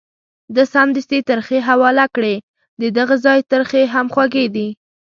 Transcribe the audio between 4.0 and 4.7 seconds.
خوږې دي.